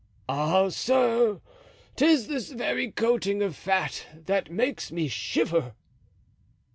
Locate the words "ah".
0.27-0.69